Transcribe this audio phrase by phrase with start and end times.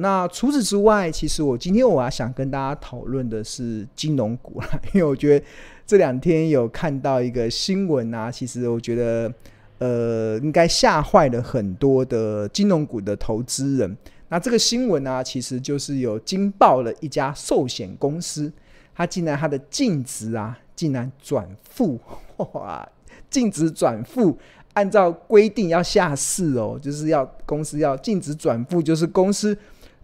[0.00, 5.44] 那除此之外，其实我今天我要想跟大家讨论的是金融股啦，因为我觉得
[5.86, 9.32] 这两天有看到一个新闻啊，其实我觉得
[9.78, 13.96] 呃应该吓坏了很多的金融股的投资人。
[14.28, 18.52] 那这个新闻呢、啊，其实就是有惊爆了一家寿险公司，
[18.94, 21.98] 它竟然它的净值啊，竟然转负，
[22.36, 22.88] 哇，
[23.28, 24.38] 净值转负。
[24.74, 29.56] 按照规定要下市哦，就是要公司要净值转负，就是公司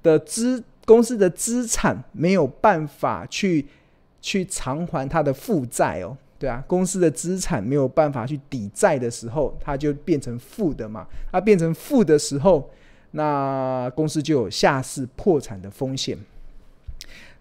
[0.06, 3.66] 的资公司的资产没有办法去
[4.20, 11.04] 去偿还它的负债哦，对啊，公司的资产没有办法去抵债的时候，它就变成负的嘛。
[11.32, 12.70] 它变成负的时候，
[13.10, 16.16] 那公司就有下市破产的风险。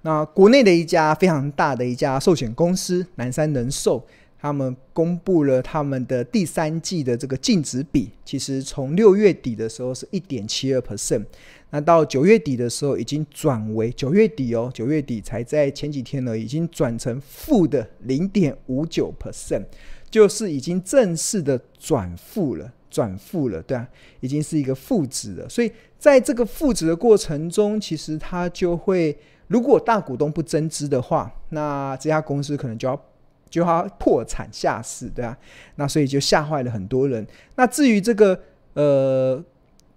[0.02, 4.03] 那国内的一家非常大的一家寿险公司南山人寿。
[4.45, 11.25] 他们公布了他们的第三季的这个净值比，其实从六月底的时候是一点七二 percent，
[11.72, 19.64] 那到九月底的时候已经转为九月底哦，九月底才在前几天呢，已经转成负的零点五九 percent，
[20.11, 25.50] 就是已经正式的转负了，转负了，对啊，已经是一个负值了。
[25.50, 33.06] 所以在这个负值的过程中，其实它就会，如果大股东不增资的话，那这家公司可能就要。
[33.49, 35.38] 就它破产下市，对啊，
[35.75, 37.25] 那所以就吓坏了很多人。
[37.55, 38.38] 那至于这个
[38.73, 39.41] 呃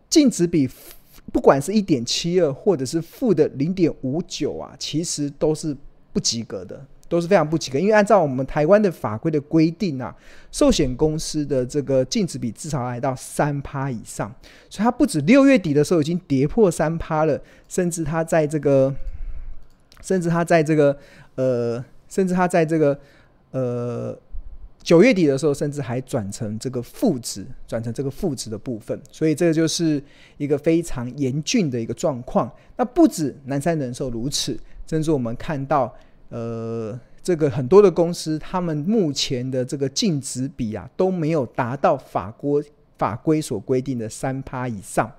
[0.08, 0.68] 净值比，
[1.32, 5.76] 不管是一点七二或者是负的零点五九啊，其实都是
[6.12, 7.78] 不及格的，都是非常不及格。
[7.78, 10.14] 因为按照我们台湾的法规的规定啊，
[10.52, 14.32] 寿险公司的这个净值比至少来到三趴以上，
[14.70, 18.94] 所以它不止六月底的时候已经跌破三趴了，甚至它在这个，
[20.00, 20.96] 甚至它在这个
[21.34, 22.96] 呃，甚至它在这个。
[23.50, 24.18] 呃，
[24.82, 30.02] 九月底的时候，甚至还转成这个负值，转成这个负值的部分，所以这个就是
[30.36, 32.50] 一个非常严峻的一个状况。
[32.76, 35.92] 那不止南山人寿如此，甚至我们看到，
[36.28, 42.62] 呃，这个很多的公司，他们目前的这个净值比啊，都没有达到法规
[42.96, 45.10] 法规所规定的三趴以上。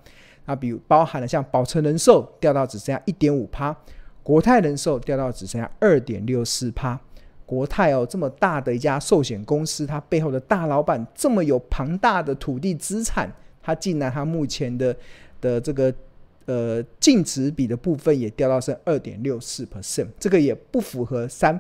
[0.46, 3.76] 那比如包含了像保诚人寿掉到只剩下一点五趴，
[4.24, 7.00] 国泰人寿掉到只剩下二点六四趴。
[7.50, 13.28] 国泰哦，这么大的一家寿险公司，它背后的大老板这么有庞大的土地资产，
[13.60, 14.96] 它竟然它目前的
[15.42, 15.92] 的这个
[16.46, 21.60] 呃净值比的部分也掉到剩二点六四 percent，这个也不符合三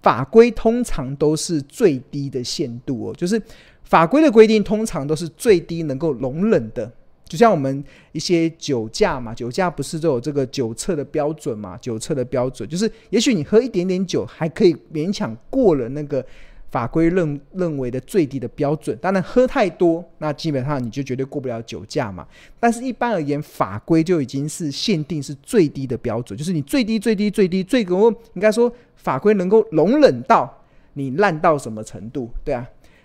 [0.00, 3.40] 法规，通常都是最低的限度哦，就是
[3.84, 6.90] 法规的规定通常都是最低能够容忍的。
[7.28, 7.82] 就像我们
[8.12, 11.76] 一些酒驾嘛，酒驾不是都有这个酒测的标准嘛？
[11.78, 16.24] 酒测的标准就是，也许你喝一点点酒还可以勉强过了那个
[16.70, 18.96] 法规认认为的最低的标准。
[19.02, 22.24] 当然喝太多，那基本上你就绝对过不了酒驾嘛。
[22.60, 30.62] 但是一般而言，法规就已经是限定是最低的标准，就是你最低最低最低最高，应该说法规能够容忍到
[30.92, 32.30] 你烂到什么程度？
[32.44, 32.64] 对啊，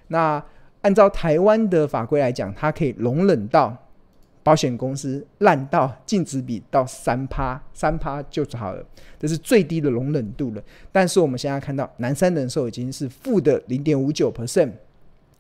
[0.09, 0.43] 那
[0.81, 3.75] 按照台湾的法规来讲，它可以容忍到。
[4.43, 8.83] 保险公司烂到净值比到三趴，三趴就好了，
[9.19, 10.63] 这是最低的容忍度了。
[10.91, 14.71] 但是我们现在看到南山人寿已经是负的零点五九 percent，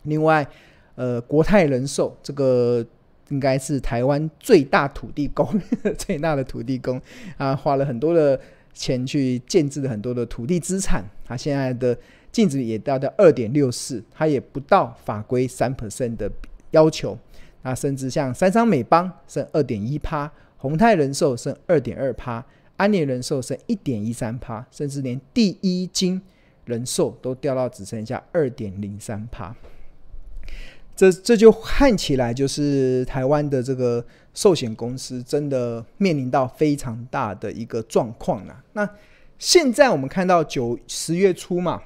[0.03, 0.47] 另外，
[0.95, 2.85] 呃，国泰人寿这个
[3.29, 5.47] 应该是台湾最大土地公，
[5.97, 7.01] 最大的土地公
[7.37, 8.39] 啊，花了很多的
[8.73, 11.97] 钱去建置了很多的土地资产，它现在的
[12.31, 16.31] 净值也达到二点六四，它也不到法规三 percent 的
[16.69, 17.17] 要求。
[17.61, 22.43] 啊，甚至像三商美邦剩二点一趴，宏泰人寿剩二点二趴，
[22.77, 26.21] 安联人寿剩一点一三趴，甚至连第一金
[26.65, 29.55] 人寿都掉到只剩下二点零三趴。
[30.95, 38.63] 这这就看起来就是台湾的这个寿险公司真的面临到非常大的一个状况了。
[38.73, 38.87] 那
[39.39, 41.81] 现在我们看到九十月初嘛。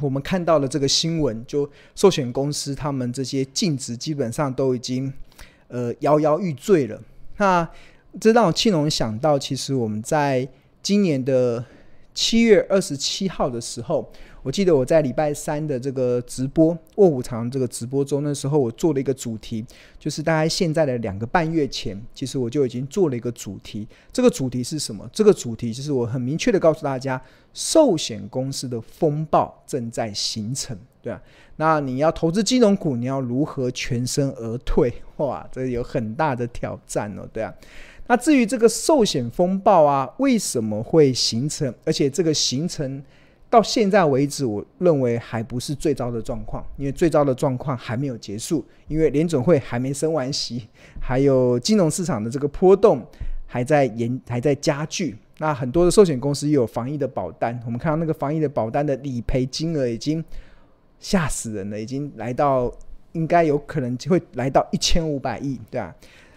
[0.00, 5.12] 我们看到了这个新闻，就寿险公司他们这些净值基本上都已经
[5.68, 7.00] 呃摇摇欲坠了。
[7.38, 7.68] 那
[8.20, 10.48] 这让我庆隆想到，其实我们在
[10.82, 11.64] 今年的
[12.14, 14.12] 七月二十七号的时候。
[14.46, 19.66] 我记得我在礼拜三的这个直播卧虎藏这个直播中，那时候我做了一个主题，
[19.98, 23.88] 就是大概现在的两个半月前，其实我就已经做了一个主题。
[24.12, 25.04] 这个主题是什么？
[25.12, 27.20] 这个主题就是我很明确的告诉大家，
[27.52, 31.20] 寿险公司的风暴正在形成，对啊，
[31.56, 34.94] 那你要投资金融股，你要如何全身而退？
[35.16, 37.52] 哇，这有很大的挑战哦，对啊。
[38.06, 41.74] 那至于这个寿险风暴啊，为什么会形成？
[41.84, 43.02] 而且这个形成。
[43.48, 50.68] 到现在为止，我认为还不是最糟的状况，因为最糟的状况还没有结束，因为联准会还没升完息，
[51.00, 53.06] 还有金融市场的这个波动
[53.46, 55.16] 还在延还在加剧。
[55.38, 60.24] 那很多的寿险公司有防疫的保单，我们看到那个防疫的保单的理赔金额已经
[60.98, 62.72] 吓死人了，已经来到
[63.12, 65.94] 应该有可能会来到一千五百亿，对吧？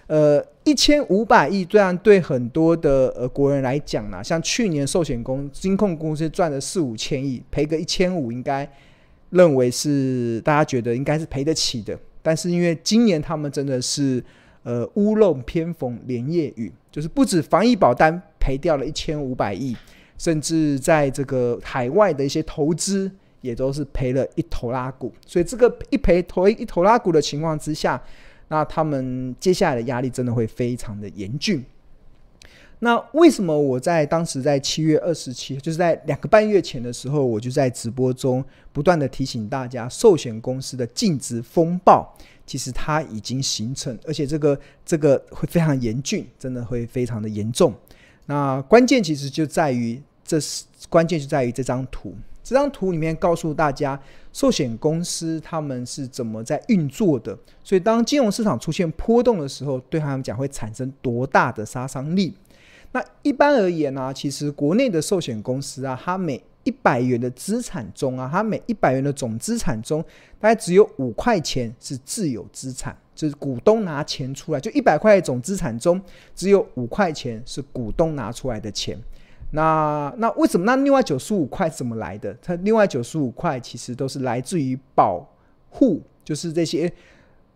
[0.10, 8.68] 呃，一千五百亿，虽然对很多的呃国人来讲呢，像去年寿险公金控公司赚了四五千亿，赔个一千五，应该
[9.30, 11.96] 认为是大家觉得应该是赔得起的。
[12.24, 14.24] 但是因为今年他们真的是
[14.64, 19.78] 呃屋漏偏逢连夜雨，就是不止防疫保单赔掉了一千五百亿，
[20.18, 23.12] 甚至在这个海外的一些投资
[23.42, 25.14] 也都是赔了一头拉股。
[25.28, 28.02] 所以这个一赔头一头拉股的情况之下。
[28.50, 31.64] 那他们接下来的压力真的会非常的严峻。
[32.82, 42.16] 那为什么我在当时在七月二十七，就是在两个半月前的时候，我就在直播中不断的提醒大家，寿险公司的净值风暴
[42.46, 47.74] 其实它已经形成，而且这个这个会非常严峻，真的会非常的严重。
[48.28, 52.16] 那关键其实就在于，这是关键就在于这张图。
[52.42, 54.00] 这张图里面告诉大家，
[54.32, 57.38] 寿险公司他们是怎么在运作的。
[57.64, 62.34] 所以，当金融市场出现波动的时候，对他们讲会产生多大的杀伤力？
[62.92, 70.04] 那一般而言呢、其实国内的寿险公司啊，它每一百元的资产中啊，它每一百元的总资产中，
[70.40, 76.02] 大概只有五块钱是自有资产，就是股东拿钱出来，就一百块总资产中，
[76.36, 79.00] 只有五块钱是股东拿出来的钱。
[79.52, 80.66] 那那为什么？
[80.66, 82.36] 那另外九十五块怎么来的？
[82.42, 85.28] 它另外九十五块其实都是来自于保
[85.70, 86.92] 户，就是这些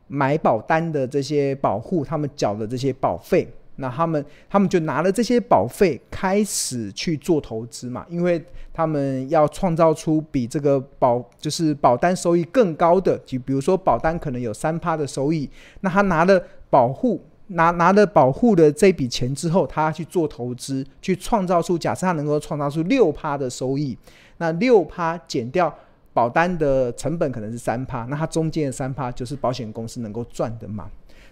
[0.07, 3.48] 买保单的这些保户，他们缴的这些保费。
[3.75, 15.50] 那他们他们就拿了这些保费开始去做投资嘛，因为他们要创造出比这个保就是保单收益更高的，就比如说保单可能有三趴的收益，
[15.81, 17.22] 那他拿了保护。
[17.53, 23.97] 拿拿了保护的这笔钱之后，他去做投资，去创造出假设他能够创造出六趴的收益，
[24.38, 25.73] 那六趴减掉
[26.13, 30.89] 保单的成本可能是三趴，那他中间的三趴就是保险公司能够赚的嘛，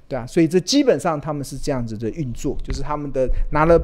[0.08, 3.80] 对啊，所以这基本上他们是这样子的运作，就是他们的拿了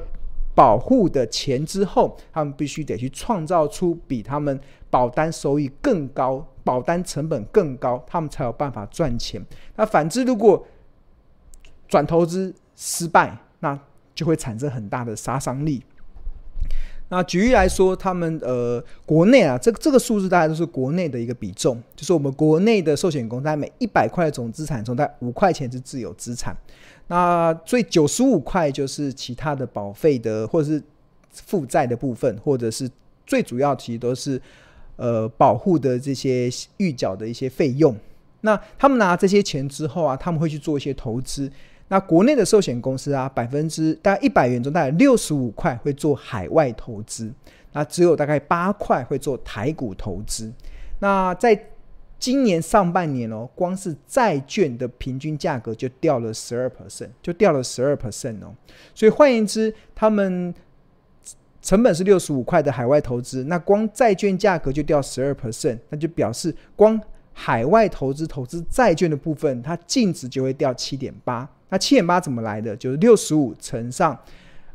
[0.56, 9.40] 保护的钱之后，他们必须得去创造出比他们保单收益更高、保单成本更高，他们才有办法赚钱。
[9.76, 10.66] 那反之，如果
[11.88, 13.80] 转投资失败，那
[14.14, 15.82] 就会产生很大的杀伤力。
[17.10, 26.54] 那举例来说，他们呃国内啊，这个这个数字大概都是国内的一个比重，就是我们国内的寿险公司在每一百块的总资产中，在五块钱是自有资产，
[27.08, 30.84] 那最九十五块就是其他的保费的或者是
[31.32, 32.92] 负债的部分，或者是
[33.26, 34.42] 最主要其实都是
[34.98, 37.96] 呃保护的这些预缴的一些费用。
[38.42, 41.50] 那他们拿这些钱之后啊，他们会去做一些投资。
[41.90, 47.32] 那国内的寿险公司啊，百分之大概一百元中，大概六十五块会做海外投资，
[47.72, 50.52] 那只有大概八块会做台股投资。
[51.00, 51.58] 那在
[52.20, 58.54] 今年上半年哦，光是债券的平均价格就掉了十二 percent，就掉了十二 percent 哦。
[58.94, 60.54] 所以换言之，他们
[61.62, 67.00] 成本是六十五块的海外投资，那光债券价格就掉十二 percent，那就表示光
[67.40, 71.48] 海外投资投资债券的部分，它净值就会掉七点八。
[71.70, 72.76] 那七点八怎么来的？
[72.76, 74.18] 就是六十五乘上，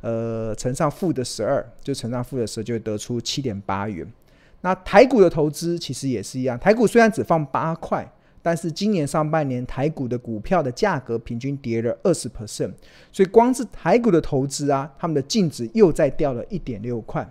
[0.00, 4.06] 呃，乘上负的十二，就乘上负的十二，就会得出七点八元。
[4.60, 8.08] 那台股的投资其实也是一样，台股虽然只放八块，
[8.40, 12.72] 但是今年上半年台股的股票的价格平均跌了二十 percent，
[13.10, 17.28] 所以光是台股的投资啊，他们的净值又再掉了一点六块。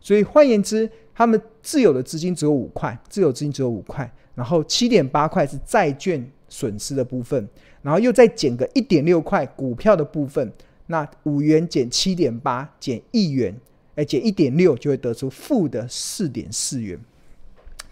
[0.00, 7.48] 所以换言之，他们自有的资金只有五块，自有资金只有五块，然后七点八块是债券损失的部分。
[7.82, 10.52] 然后又再减个一点六块股票的部分，
[10.86, 13.54] 那五元减七点八减一元，
[13.94, 16.98] 哎，减一点六就会得出负的四点四元。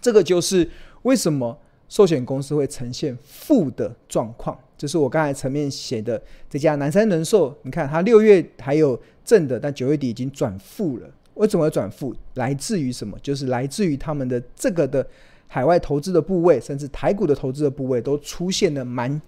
[0.01, 0.69] 这个就是
[1.03, 4.59] 为什么寿险公司会呈现负的状况。
[4.77, 11.09] 这是我刚才前面写的这家南山人寿，你看它六月还有正的，但九月底已经转负了。
[11.35, 12.13] 为什么会转负？
[12.33, 13.17] 来自于什么？
[13.23, 15.07] 就是来自于他们的这个的
[15.47, 19.21] 海外投资的部位，甚至台股的投资的部位都出现了蛮。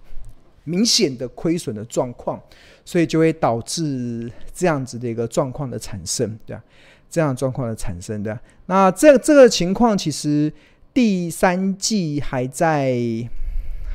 [0.69, 2.37] 明显的亏损的状况，
[2.83, 6.61] 所以就会导致这样子的一个状况的产生，对吧？
[7.09, 8.41] 这样状况的产生，对吧？
[8.65, 10.51] 那这这个情况其实
[10.93, 12.97] 第三季还在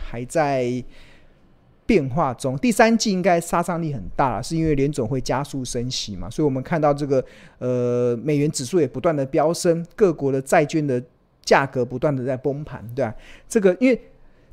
[0.03, 0.83] 还在
[1.85, 7.23] 变化中，第三季应该杀伤力很大，是因为联总会加速升息嘛，所以我们看到这个
[7.59, 11.05] 呃美元指数也不断的飙升，各国的债券的
[11.45, 13.15] 价格不断的在崩盘，对吧？
[13.49, 14.01] 这个因为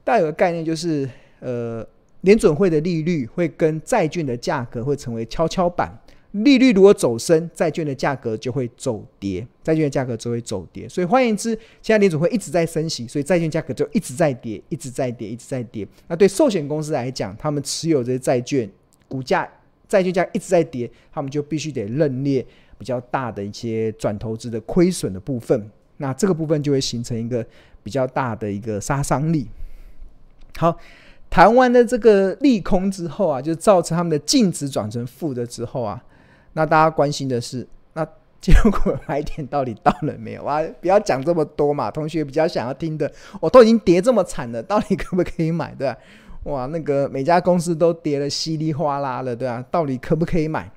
[0.04, 1.86] 大家有个概念就是呃。
[2.24, 5.90] 联准会的利率会跟债券的价格会成为跷跷板。
[6.32, 10.86] 利率如果走升，债券的价格就会走跌，债券的价格就会走跌。
[10.90, 15.88] 所以换言之，现在联准会一直在升息，所以债券价格就一直在跌，一直在跌，一直在跌。
[16.10, 18.70] 那对寿险公司来讲，他们持有这些债券，
[19.08, 19.50] 股价、
[19.88, 22.46] 债券价一直在跌，他们就必须得认列
[22.78, 25.72] 比较大的一些转投资的亏损的部分。
[26.00, 27.46] 那这个部分就会形成一个
[27.84, 29.48] 比较大的一个杀伤力。
[30.58, 30.78] 好。
[31.32, 36.04] 谈完了这个利空之后啊，就造成他们的净值转成负的之后啊，
[36.54, 38.04] 那大家关心的是，那
[38.42, 40.60] 结果 买点到底到了没有啊？
[40.82, 45.72] 不要讲这么多嘛，同学比较想要听的，我都已经跌这么惨了，到底 可不可以买？
[45.76, 45.96] 对吧？
[46.46, 49.64] 哇，那个每家公司都跌了稀里哗啦了，对吧？
[49.70, 50.68] 到底可不可以买？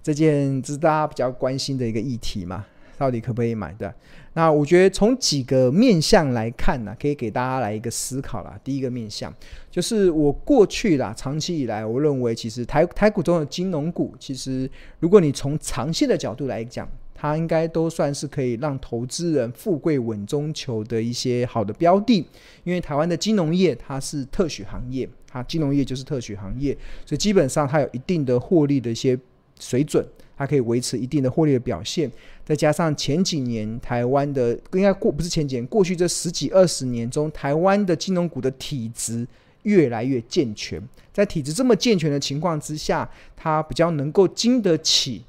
[0.00, 2.64] 这件是大家比较关心的一个议题嘛。
[2.98, 3.94] 到底可不可以买的？
[4.34, 8.58] 那我觉得从几个面向来看呢、可以给大家来一个思考啦。
[8.62, 9.32] 第一个面向
[9.70, 22.24] 就是我过去啦，长期以来，我认为其实台台股中的金融股，其实如果你从长线的角度来讲，它应该都算是可以让投资人富贵稳中求的一些好的标的。
[22.62, 29.18] 因为台湾的金融业它是特许行业，它金融业就是特许行业，所以基本上它有一定的获利的一些
[29.58, 30.06] 水准。
[30.38, 32.08] 它可以维持一定的获利的表现，
[32.44, 39.26] 再加上前几年台湾的应该过不是前几年，过去这十几二十年中，台湾的金融股的体质
[39.64, 40.80] 越来越健全。
[41.12, 45.24] 在体质这么健全的情况之下，它比较能够经得起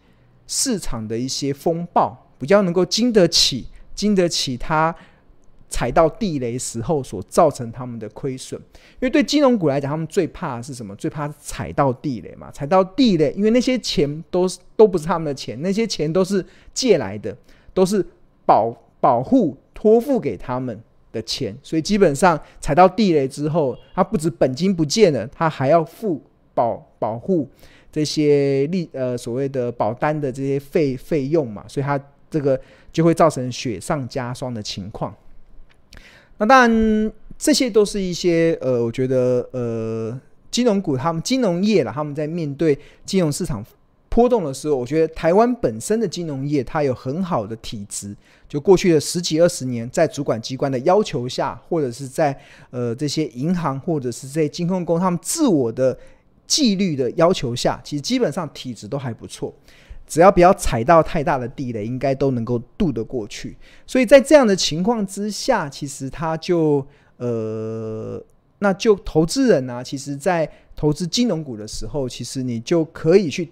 [0.45, 4.95] 市场的一些风暴，比较能够经得起经得起它。
[5.69, 8.59] 踩到地雷时候所造成他们的亏损，
[8.93, 10.95] 因为对金融股来讲，他们最怕的是什么？
[10.95, 12.49] 最怕踩到地雷嘛。
[12.51, 17.37] 踩到地雷，因为那些钱都是都不是他们的钱，那些钱都是借来的，
[17.73, 18.03] 都是
[18.45, 20.77] 保保护托付给他们
[21.11, 26.21] 的钱，所以基本上踩到地雷之后，他不止本金不见了，他还要付
[26.53, 27.47] 保保护
[27.91, 31.99] 这些利呃所谓的保单的这些费费用嘛，所以他
[32.29, 32.59] 这个
[32.91, 35.15] 就会造成雪上加霜的情况。
[36.39, 40.19] 那当然，这些都是一些呃，我觉得呃，
[40.49, 43.63] 金融股他们金融业啦，他们在面对金融市场
[44.07, 48.15] 波动的时候，我觉得台湾本身的金融业它有很好的体质。
[48.47, 52.35] 就过去的十几二十年，在主管机关的要求下，或者是在
[52.71, 55.95] 呃这些银行或者是这些金控公他们自我的
[56.47, 59.53] 纪律的要求下，其实基本上体质都还不错。
[60.09, 63.55] 只要不要踩到太大的地雷，应该都能够渡得过去。
[63.85, 66.83] 所以在这样的情况之下，其实他就
[67.17, 68.19] 呃，
[68.57, 73.47] 那就投资人呢、啊，其实在投资金融股的时候，其实你就可以去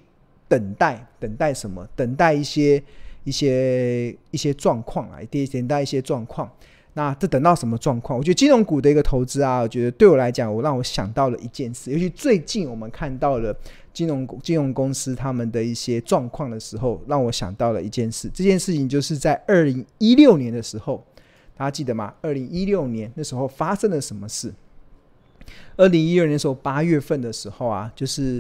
[0.48, 1.88] 等待，等待什么？
[1.96, 2.82] 等待一些
[3.24, 6.52] 一些一些状况啊，等待一些状况。
[6.96, 8.18] 那这等到什么状况？
[8.18, 13.56] 我觉得金融股的一个投资啊，我觉得对我来讲，我让我想到了一件事，尤其最近我们看到了。
[13.98, 18.30] 金融金融公司他们的一些状况的时候，让我想到了一件事。
[18.32, 21.04] 这件事情就是在二零一六年的时候，
[21.58, 22.14] 大家记得吗？
[22.22, 24.54] 二零一六年那时候发生了什么事？
[25.78, 28.40] 二零一六年的时候八月份的时候啊，就是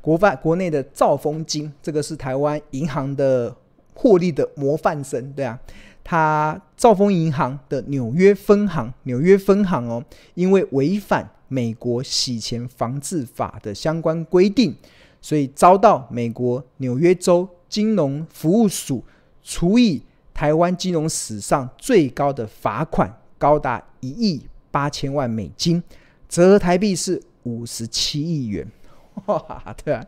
[0.00, 3.52] 国外国内的兆丰金，这个是台湾银行的
[3.94, 5.58] 获利的模范生，对啊，
[6.04, 10.04] 它兆丰银行的纽约分行，纽约分行哦，
[10.34, 11.28] 因为违反。
[11.52, 14.74] 美国洗钱防治法的相关规定，
[15.20, 19.04] 所以遭到美国纽约州金融服务署
[19.42, 20.00] 处以
[20.32, 24.40] 台湾金融史上最高的罚款，高达一亿
[24.70, 25.82] 八千万美金，
[26.26, 28.66] 折合台币是五十七亿元。
[29.26, 30.02] 哇，对啊，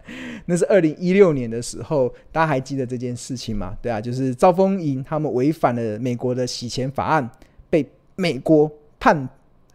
[0.46, 3.76] 那是二零一六年的时候，大家还记得这件事情吗？
[3.82, 7.30] 对啊，就是兆丰银他们违反了美国的洗钱法案，
[7.68, 7.86] 被
[8.16, 9.28] 美国判。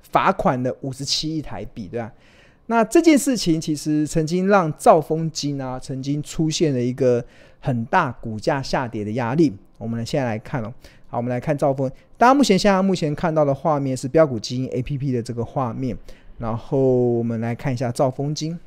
[0.03, 2.11] 罚款了五十七亿台币，对吧？
[2.67, 7.23] 那这件事情其实曾经让兆丰金啊，曾经出现了一个
[7.59, 9.51] 很大股价下跌的压力。
[9.77, 10.71] 我们现在来看哦，
[11.07, 11.91] 好，我们来看兆丰。
[12.17, 15.97] 大家目前现在目前看到的画面是标股基金 APP 的这个画面，
[16.37, 18.59] 然后我们来看一下兆丰金，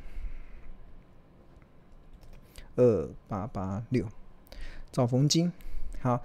[2.76, 4.04] 二八八六，
[4.90, 5.52] 兆丰金，
[6.00, 6.20] 好。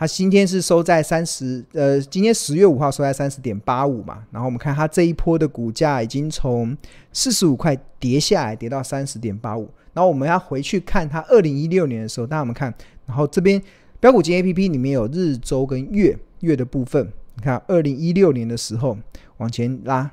[0.00, 6.74] 它今天是收在三十，呃，今天十月五号收在三十点八五嘛，然后我们看它这一波的股价已经从
[7.12, 9.68] 四十五块跌下来，跌到三十点八五。
[9.92, 12.72] 然后我们要回去看它二零一六年的时候，大家我们看，
[13.04, 13.60] 然后这边
[14.00, 18.96] 标股金 A P P 里面有日周跟月月的部分，你看二零一六年的时候
[19.36, 20.10] 往前拉，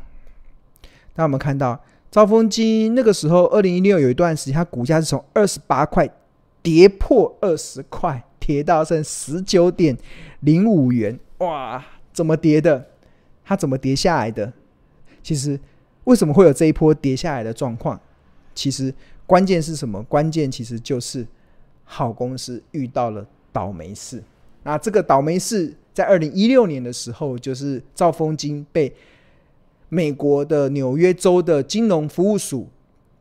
[1.16, 6.10] 那我们看到兆丰金那个时候二零一六有一段时间，它股价是从二十八块
[6.62, 8.22] 跌破二十块。
[8.48, 9.98] 跌到剩十九点
[10.40, 11.86] 零五元，哇！
[12.14, 12.88] 怎么跌的？
[13.44, 14.54] 它怎么跌下来的？
[15.22, 15.60] 其实
[16.06, 18.00] 为什么会有这一波跌下来的状况？
[18.56, 18.94] 其实
[19.26, 20.02] 关键是什么？
[20.04, 21.28] 关键其实就是
[21.84, 24.24] 好公司遇到了倒霉事。
[24.64, 28.94] 那这个倒霉事在二零一六年的时候，就是兆丰金被
[29.90, 32.70] 美国的纽约州的金融服务署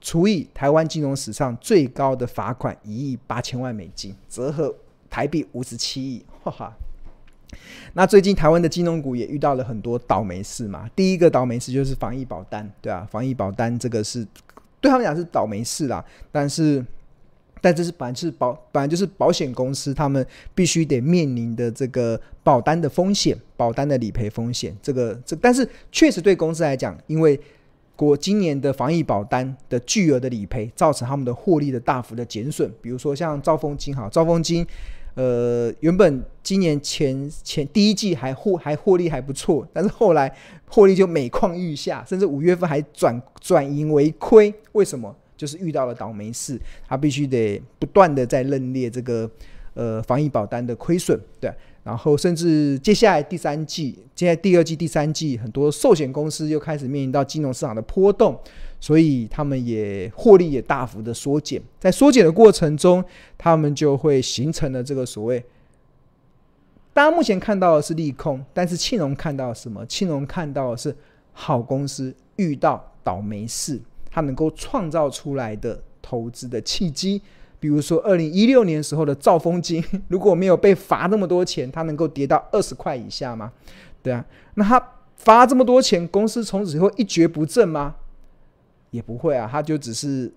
[0.01, 4.73] 处以台湾金融史上最高的罚款一亿八千万美金，折合
[5.17, 6.23] 台币五十七亿。
[6.45, 6.77] 哈哈。
[7.95, 10.91] 那最近台湾的金融股也遇到了很多倒霉事嘛。
[10.95, 14.27] 第一个倒霉事就是防疫保单，对啊，防疫保单这个是
[14.79, 16.85] 对他们讲是倒霉事啦，但是。
[17.63, 24.77] 但这是本来是保，本来就是保险公司他们必须得面临的这个保单的风险，保单的理赔风险。
[24.83, 27.41] 这个这，但是确实对公司来讲，因为
[27.97, 32.71] 国今年的防疫保单的巨额的理赔，造成他们的获利的大幅的减损。
[32.83, 34.65] 比如说像兆丰金哈，兆丰金，
[35.17, 40.33] 呃，原本今年前前第一季还获还获利还不错，但是后来
[40.69, 44.55] 获利就每况愈下，甚至五月份还转转盈为亏。
[44.73, 45.13] 为什么？
[45.37, 46.59] 就是遇到了倒霉事，
[46.89, 49.31] 他必须得不断的在认列这个
[49.75, 51.53] 呃防疫保单的亏损，对，
[51.85, 58.39] 然后甚至接下来第三季，接下第二季、第三季，很多寿险公司又开始面临到金融市场的波动，
[58.81, 63.05] 所以他们也获利也大幅的缩减，在缩减的过程中，
[63.37, 65.45] 他们就会形成了这个所谓，
[66.93, 69.85] 大家目前看到的是利空，但是庆隆看到什么？
[69.87, 70.95] 庆隆看到的是
[71.33, 73.81] 好公司遇到倒霉事。
[74.09, 77.21] 它能够创造出来的投资的契机，
[77.61, 83.53] 比如说二零一六年时候的兆丰金， 如果没有被罚那么多钱，它能够跌到二十块以下吗？
[84.03, 84.83] 对啊，那它
[85.17, 87.97] 罚这么多钱，公司从此以后一蹶不振吗？
[88.97, 90.33] 也不会啊，它就只是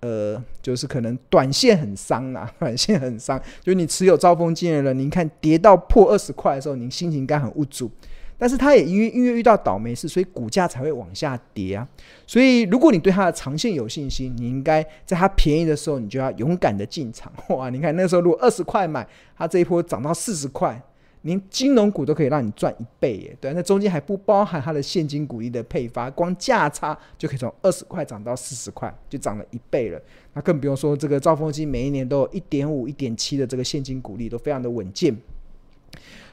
[0.00, 3.40] 呃，就是可能短线很伤啊，短线很伤。
[3.62, 7.90] 就你持有兆丰金的人，您看跌到破二十块的时候，您心情应该很无助。
[8.36, 11.86] 但是它也因为因为遇到倒霉事，所以股价才会往下跌啊。
[12.26, 17.30] 所以如果你对它的长线有信心，你应该在它便宜的时候，你就要勇敢的进场。
[17.50, 19.06] 哇，你看那时候如果二十块买，
[19.36, 20.82] 它这一波涨到四十块，
[21.22, 23.36] 连金融股都可以让你赚一倍耶。
[23.40, 30.00] 对，那中间还不包含它的现金股利的配发，光价差就可以从二十块涨到四十块，就涨了一倍了。
[30.32, 35.14] 那更不用说这个兆丰金每一年都有一点五、一点七的这个现金股利，都非常的稳健。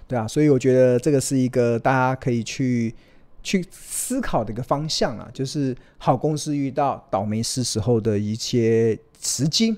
[0.08, 2.96] 对啊，所以我觉得这个是一个大家可以去
[3.44, 9.76] 去思考的一个方向啊，就是好公司遇到倒霉事时候的一些时机。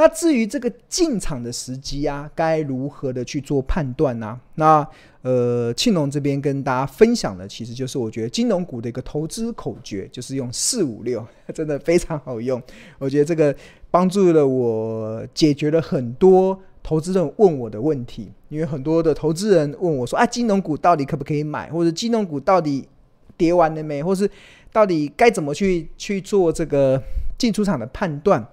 [0.00, 4.86] 那至于这个进场的时机啊，该如何的去做判断呢、那
[5.22, 12.62] 呃，庆隆这边跟大家分享的，其实就是我觉得金融股的一个投资口诀，就是用四五六， 真的非常好用。
[13.00, 13.52] 我觉得这个
[13.90, 16.56] 帮助了我解决了很多。
[16.80, 21.68] 投资人问我的问题，因为很多的投资人问我说：“啊，金融股到底可不可以买？
[21.70, 22.88] 或者金融股到底
[23.36, 24.02] 跌完了没？
[24.02, 24.30] 或是
[24.72, 27.02] 到底该怎么去去做这个
[27.36, 28.46] 进出场的判断？”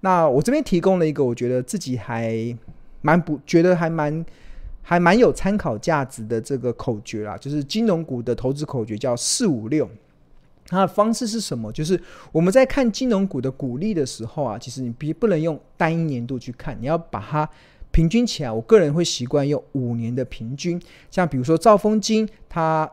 [0.00, 2.56] 那我这边提供了一个我觉得自己还
[3.02, 4.24] 蛮不觉得还蛮
[4.82, 9.88] 还蛮有参考价值的这个口诀啦，就是金融股的投资口诀叫四五六。
[10.66, 11.72] 它的方式是什么？
[11.72, 17.48] 就是我们在看金融股的股利的时候啊，其实你别不能用单一年度去看，你要把它。
[17.92, 20.80] 平均起来，我个人会习惯用五年的平均。
[21.10, 22.88] 像比如说兆丰金，它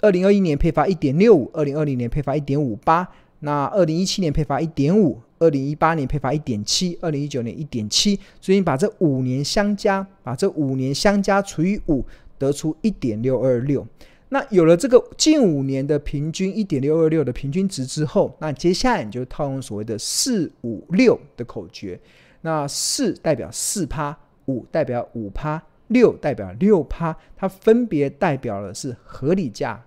[0.00, 3.08] 二零二一年配发一点六五，二零二零年配发一点五八，
[3.40, 8.18] 那二零一七年配发一点五，二零一八年配发一点七，二零一九年一点七。
[8.40, 12.04] 所以你把这五年相加，把这五年相加除以五，
[12.38, 13.86] 得出一点六二六。
[14.30, 21.98] 那有了这个近五年的平均一点六二六的平均值之后，那接下来你就套用所谓的四五六的口诀。
[22.40, 29.84] 那四代表四趴，五代表五趴，六代表六趴，它分别代表的是合理价，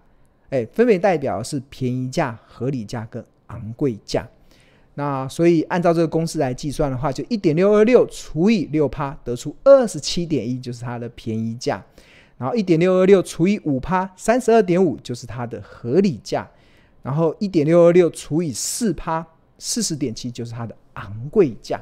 [0.49, 4.27] 哎，分别代表的是便宜价、合理价跟昂贵价。
[4.95, 11.81] 那所以按照这个公式来计算的话，就一点六二六除以六趴，得出二十七点一，就是它的便宜价。
[12.37, 16.49] 然后一点六二六除以五趴，三十二点五，就是它的合理价。
[17.01, 19.25] 然后一点六二六除以四趴，
[19.57, 21.81] 四十点七，就是它的昂贵价。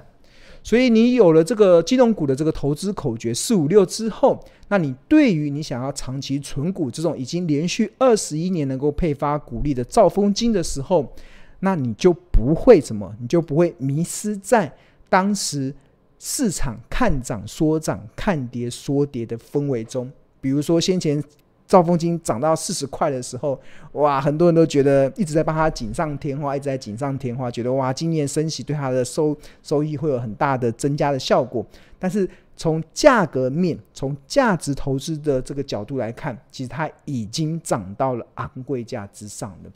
[0.62, 11.14] 所以你有了这个金融股的这个投资口诀四五六之后，那你对于你想要长期存股这种已经连续二十一年能够配发股利的兆丰金的时候，
[11.60, 14.74] 那你就不会什么，你就不会迷失在
[15.10, 15.74] 当时
[16.20, 20.12] 市场看涨说涨、看跌说跌的氛围中。
[20.42, 21.24] 比如说先前。
[21.68, 23.60] 兆丰金涨到四十块的时候，
[23.92, 31.66] 哇，很多人都觉得一直在帮他锦上添花，一直在锦上添花，觉得哇，今年升息对他的收收益会有很大的增加的效果。
[32.00, 39.72] 但是从价格面、从价值投资的这个角度来看，其实它已经涨到了昂贵价之上了。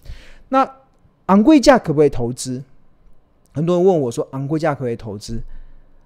[0.48, 0.64] 那
[1.32, 2.62] 昂贵价可不可以投资？
[3.54, 5.42] 很多人问我说，昂贵价可不可以投资？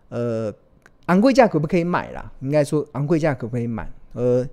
[0.09, 0.53] 呃，
[1.07, 2.31] 昂贵价可不可以买啦？
[2.41, 3.89] 应该说，昂贵价可不可以买？
[4.13, 4.47] 呃，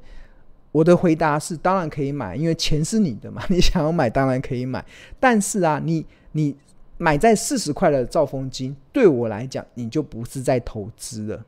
[0.73, 4.83] 我的回答是，当然可以买，因为钱是你的嘛， 你想要买当然可以买。
[5.21, 6.57] 但是啊，你你
[6.97, 11.45] 买在四十块的兆丰金，对我来讲，你就不是在投资了，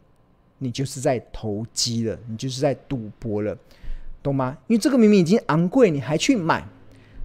[0.59, 3.57] 你就是在投机了，你就是在赌博了，
[4.23, 4.59] 懂吗？
[4.67, 6.69] 因为这个明明已经昂贵，你还去买，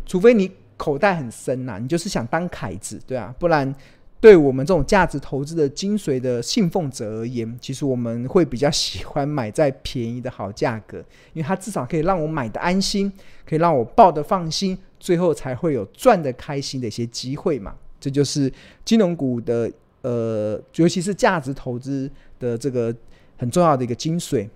[0.06, 3.76] 除非你口袋很深呐、你就是想当凯子，对啊，不然。
[4.22, 10.98] 对我们这种价值投资的精髓的信奉者而言，其实我们会比较喜欢买在便宜的好价格，
[11.32, 13.10] 因为它至少可以让我买的安心，
[13.46, 17.74] 可以让我抱的放心，最后才会有赚的开心的一些机会嘛。
[17.98, 18.52] 这就是
[18.84, 22.94] 金融股的呃，尤其是价值投资的这个
[23.38, 24.50] 很重要的一个精髓。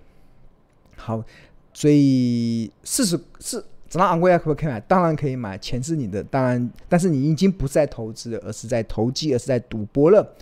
[0.94, 1.24] 好，
[1.72, 3.64] 所以四十四。
[3.94, 4.80] 什么昂贵价可不可以买？
[4.88, 10.34] 当然可以买，钱是你的，当然，但是你已经不是在投资，而是在投机，而是在赌博了。